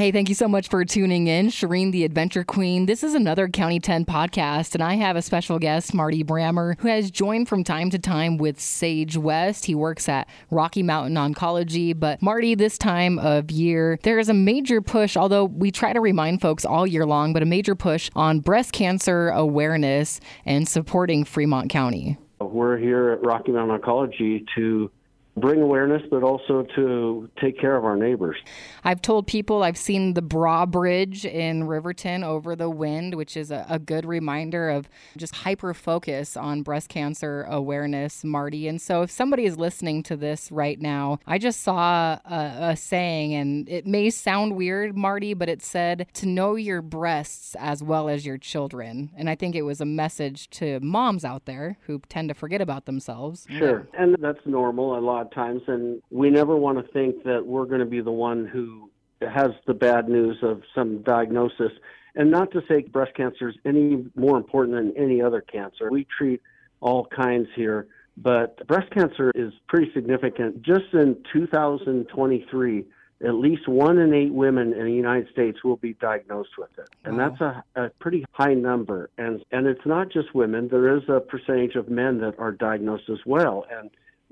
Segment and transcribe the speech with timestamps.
[0.00, 1.48] Hey, thank you so much for tuning in.
[1.48, 2.86] Shireen, the Adventure Queen.
[2.86, 6.88] This is another County 10 podcast, and I have a special guest, Marty Brammer, who
[6.88, 9.66] has joined from time to time with Sage West.
[9.66, 11.92] He works at Rocky Mountain Oncology.
[11.92, 16.00] But, Marty, this time of year, there is a major push, although we try to
[16.00, 21.26] remind folks all year long, but a major push on breast cancer awareness and supporting
[21.26, 22.16] Fremont County.
[22.40, 24.90] We're here at Rocky Mountain Oncology to
[25.36, 28.36] bring awareness, but also to take care of our neighbors.
[28.84, 33.50] I've told people I've seen the Bra Bridge in Riverton over the wind, which is
[33.50, 38.68] a, a good reminder of just hyper focus on breast cancer awareness, Marty.
[38.68, 42.76] And so, if somebody is listening to this right now, I just saw a, a
[42.76, 47.82] saying, and it may sound weird, Marty, but it said to know your breasts as
[47.82, 49.10] well as your children.
[49.16, 52.60] And I think it was a message to moms out there who tend to forget
[52.60, 53.46] about themselves.
[53.50, 53.86] Sure.
[53.98, 55.62] And that's normal a lot times.
[55.66, 58.90] And we never want to think that we're going to be the one who
[59.22, 61.72] has the bad news of some diagnosis.
[62.14, 65.90] And not to say breast cancer is any more important than any other cancer.
[65.90, 66.40] We treat
[66.80, 67.86] all kinds here,
[68.16, 70.62] but breast cancer is pretty significant.
[70.62, 72.84] Just in 2023,
[73.22, 76.88] at least one in eight women in the United States will be diagnosed with it.
[77.04, 77.28] And Wow.
[77.28, 77.40] that's
[77.76, 79.10] a, a pretty high number.
[79.18, 83.10] And, and it's not just women, there is a percentage of men that are diagnosed
[83.10, 83.66] as well.
[83.70, 83.90] And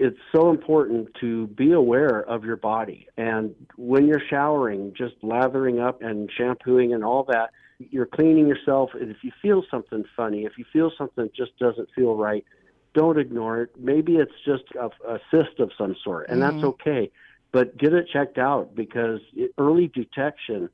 [0.00, 3.06] it's so important to be aware of your body.
[3.18, 8.90] And when you're showering, just lathering up and shampooing and all that, you're cleaning yourself.
[8.98, 12.46] And if you feel something funny, if you feel something just doesn't feel right,
[12.94, 13.70] don't ignore it.
[13.78, 16.66] Maybe it's just a, a cyst of some sort, and that's mm-hmm.
[16.66, 17.10] okay.
[17.52, 20.70] But get it checked out because it, early detection,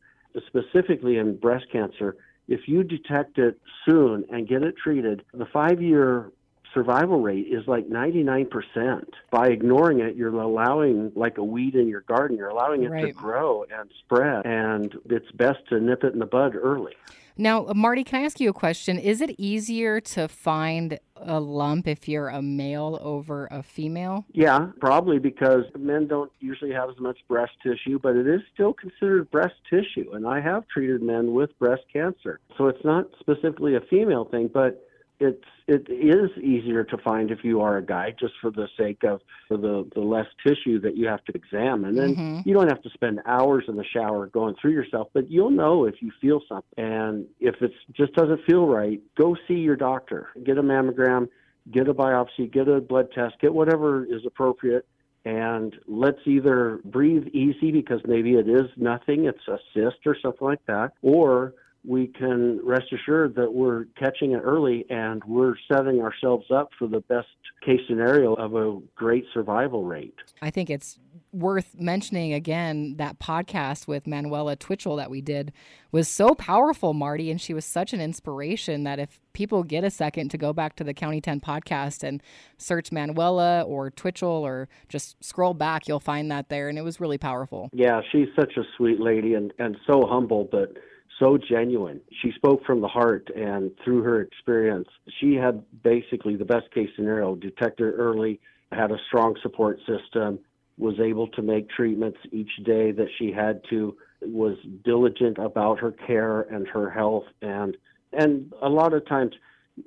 [0.46, 5.82] specifically in breast cancer, if you detect it soon and get it treated, the five
[5.82, 6.30] year
[6.76, 9.04] survival rate is like 99%.
[9.30, 13.12] By ignoring it, you're allowing, like a weed in your garden, you're allowing it to
[13.12, 14.44] grow and spread.
[14.44, 16.92] And it's best to nip it in the bud early.
[17.38, 18.98] Now, Marty, can I ask you a question?
[18.98, 24.24] Is it easier to find a lump if you're a male over a female?
[24.32, 28.72] Yeah, probably because men don't usually have as much breast tissue, but it is still
[28.72, 30.12] considered breast tissue.
[30.12, 32.40] And I have treated men with breast cancer.
[32.56, 34.85] So it's not specifically a female thing, but
[35.18, 39.02] it's it is easier to find if you are a guy just for the sake
[39.04, 41.98] of the the less tissue that you have to examine.
[41.98, 42.46] And Mhm.
[42.46, 45.84] you don't have to spend hours in the shower going through yourself but you'll know
[45.84, 46.84] if you feel something.
[46.84, 50.28] And if it just doesn't feel right go see your doctor.
[50.44, 51.28] Get a mammogram
[51.72, 54.86] get a biopsy get a blood test get whatever is appropriate
[55.24, 60.46] and let's either breathe easy because maybe it is nothing it's a cyst or something
[60.46, 61.54] like that or
[61.86, 66.88] we can rest assured that we're catching it early and we're setting ourselves up for
[66.88, 67.28] the best
[67.64, 70.14] case scenario of a great survival rate.
[70.42, 70.98] I think it's
[71.32, 75.52] worth mentioning again that podcast with Manuela Twitchell that we did
[75.92, 79.90] was so powerful, Marty, and she was such an inspiration that if people get a
[79.90, 82.22] second to go back to the County 10 podcast and
[82.58, 86.68] search Manuela or Twitchell or just scroll back, you'll find that there.
[86.68, 87.70] And it was really powerful.
[87.72, 90.76] Yeah, she's such a sweet lady and, and so humble, but
[91.18, 92.00] so genuine.
[92.22, 94.88] She spoke from the heart, and through her experience,
[95.20, 98.40] she had basically the best case scenario detected early,
[98.72, 100.38] had a strong support system,
[100.78, 105.92] was able to make treatments each day that she had to, was diligent about her
[105.92, 107.24] care and her health.
[107.40, 107.76] And,
[108.12, 109.32] and a lot of times,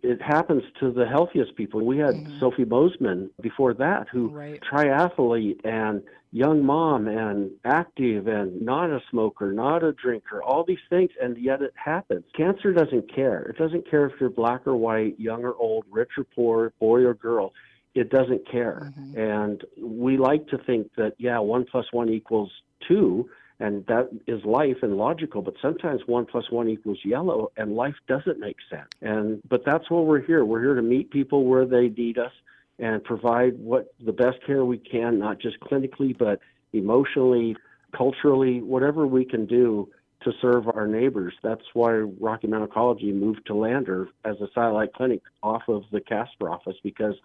[0.04, 1.86] it happens to the healthiest people.
[1.86, 2.40] We had mm-hmm.
[2.40, 4.62] Sophie Bozeman before that, who Right.
[4.62, 10.78] triathlete and young mom and active and not a smoker, not a drinker, all these
[10.90, 12.24] things, and yet it happens.
[12.38, 13.44] Cancer doesn't care.
[13.44, 17.02] It doesn't care if you're black or white, young or old, rich or poor, boy
[17.02, 17.54] or girl.
[17.96, 18.94] It doesn't care.
[19.00, 19.20] Mm-hmm.
[19.20, 22.52] And we like to think that, yeah, one plus one equals
[22.88, 23.28] two,
[23.60, 27.96] and that is life and logical, but sometimes one plus one equals yellow, and life
[28.08, 28.88] doesn't make sense.
[29.02, 30.46] And but that's why we're here.
[30.46, 32.32] We're here to meet people where they need us
[32.80, 36.40] and provide what the best care we can, not just clinically, but
[36.72, 37.58] emotionally,
[37.96, 39.90] culturally, whatever we can do
[40.22, 41.34] to serve our neighbors.
[41.44, 46.02] That's why Rocky Mountain Oncology moved to Lander as a satellite clinic off of the
[46.02, 47.16] Casper office because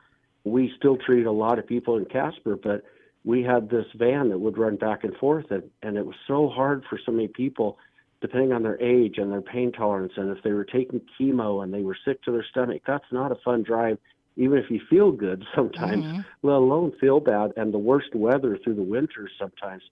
[0.45, 2.83] we still treat a lot of people in Casper, but
[3.25, 6.49] we had this van that would run back and forth, and, and it was so
[6.49, 7.79] hard for so many people,
[8.21, 11.73] depending on their age and their pain tolerance, and if they were taking chemo and
[11.73, 12.83] they were sick to their stomach.
[12.87, 13.99] That's not a fun drive,
[14.37, 16.21] even if you feel good sometimes, mm-hmm.
[16.43, 17.53] let alone feel bad.
[17.57, 19.83] And the worst weather through the winter sometimes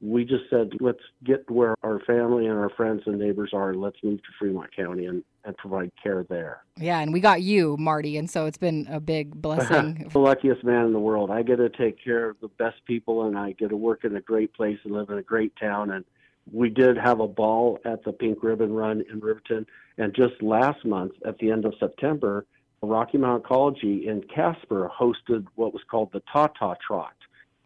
[0.00, 3.74] we just said, let's get where our family and our friends and neighbors are.
[3.74, 6.62] Let's move to Fremont County and, and provide care there.
[6.76, 10.08] Yeah, and we got you, Marty, and so it's been a big blessing.
[10.12, 11.30] the luckiest man in the world.
[11.30, 14.14] I get to take care of the best people, and I get to work in
[14.14, 15.90] a great place and live in a great town.
[15.90, 16.04] And
[16.52, 19.66] we did have a ball at the Pink Ribbon Run in Riverton.
[19.98, 22.46] And just last month, at the end of September,
[22.82, 27.14] Rocky Mountain Oncology in Casper hosted what was called the Tata Trot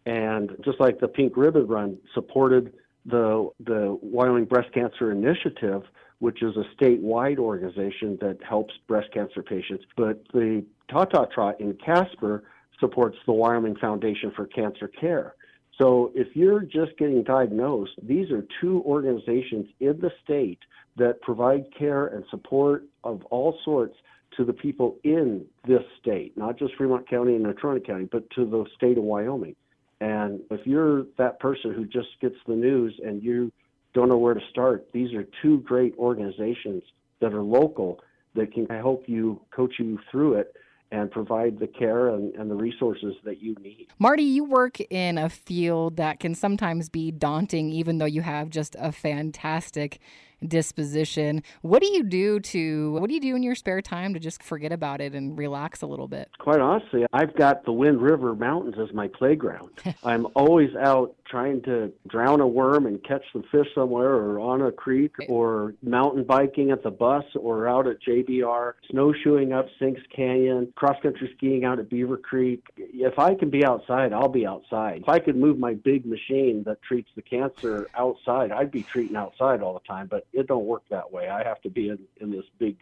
[0.07, 2.73] and just like the Pink Ribbon Run supported
[3.07, 5.83] the the Wyoming Breast Cancer Initiative,
[6.19, 11.77] which is a statewide organization that helps breast cancer patients, but the Tata Trot in
[11.85, 12.45] Casper
[12.79, 15.35] supports the Wyoming Foundation for Cancer Care.
[15.81, 20.59] So if you're just getting diagnosed, these are two organizations in the state
[20.97, 23.97] that provide care and support of all sorts
[24.37, 28.45] to the people in this state, not just Fremont County and Natrona County, but to
[28.45, 29.57] the state of Wyoming.
[30.03, 33.53] And if you're that person who just gets the news and you
[33.95, 36.83] don't know where to start, these are two great organizations
[37.21, 38.01] that are local
[38.35, 40.57] that can help you, coach you through it
[40.91, 43.87] and provide the care and, and, the resources that you need.
[44.01, 48.51] Marty, you work in a field that can sometimes be daunting, even though you have
[48.51, 50.01] just a fantastic
[50.47, 51.43] disposition.
[51.63, 54.43] What do you do to what do you do in your spare time to just
[54.43, 56.31] forget about it and relax a little bit?
[56.39, 59.71] Quite honestly, I've got the Wind River Mountains as my playground.
[60.05, 64.61] I'm always out trying to drown a worm and catch some fish somewhere or on
[64.61, 70.03] a creek or mountain biking at the bus or out at JBR, snowshoeing up Sinks
[70.15, 72.63] Canyon, cross country skiing out at Beaver Creek.
[72.77, 75.03] If I can be outside, I'll be outside.
[75.03, 79.17] If I could move my big machine that treats the cancer outside, I'd be treating
[79.17, 81.29] outside all the time, but it don't work that way.
[81.29, 82.77] I have to be in, in this big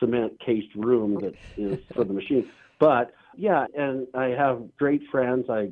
[0.00, 2.48] cement cased room that is for the machine.
[2.78, 5.46] But yeah, and I have great friends.
[5.48, 5.70] I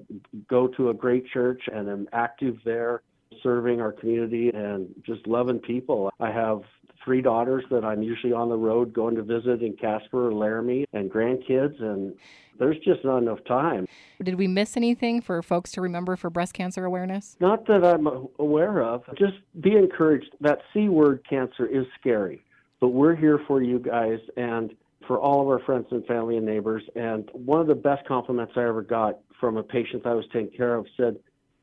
[0.49, 3.03] go to a great church and am active there,
[3.43, 6.13] serving our community and just loving people.
[6.21, 6.61] I have
[7.05, 10.87] three daughters that I'm usually on the road going to visit in Casper or Laramie
[10.93, 12.15] and grandkids, and
[12.59, 13.87] there's just not enough time.
[14.23, 17.37] Did we miss anything for folks to remember for breast cancer awareness?
[17.41, 18.07] Not that I'm
[18.39, 19.03] aware of.
[19.17, 20.35] Just be encouraged.
[20.41, 22.45] That C word cancer is scary,
[22.81, 24.75] but we're here for you guys and
[25.07, 26.83] for all of our friends and family and neighbors.
[26.95, 30.55] And one of the best compliments I ever got from a patient I was taking
[30.55, 31.17] care of said,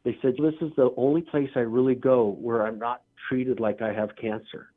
[0.03, 3.81] they said, This is the only place I really go where I'm not treated like
[3.81, 4.71] I have cancer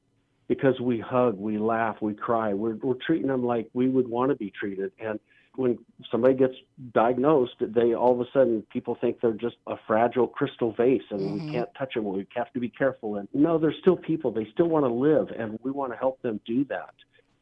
[0.51, 2.53] because we hug, we laugh, we cry.
[2.53, 4.91] We're, we're treating them like we would want to be treated.
[4.99, 5.21] And
[5.55, 5.79] when
[6.11, 6.55] somebody gets
[6.93, 11.21] diagnosed, they all of a sudden people think they're just a fragile crystal vase and
[11.21, 11.47] mm-hmm.
[11.47, 12.03] we can't touch them.
[12.03, 13.15] We have to be careful.
[13.15, 14.33] And no, they're still people.
[14.33, 16.95] They still want to live, and we want to help them do that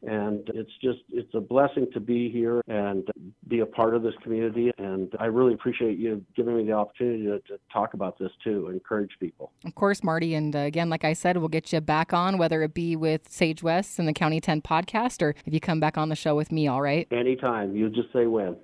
[0.03, 3.07] and it's just it's a blessing to be here and
[3.47, 4.71] be a part of this community.
[4.77, 8.69] And i really appreciate you giving me the opportunity to, to talk about this too
[8.69, 9.51] encourage people.
[9.65, 10.35] Of course marty.
[10.35, 13.29] And uh, again like i said we'll get you back on whether it be with
[13.29, 16.35] sage west and the county 10 podcast or if you come back on the show
[16.35, 17.07] with me all right?
[17.11, 17.75] Anytime.
[17.75, 18.55] You just say when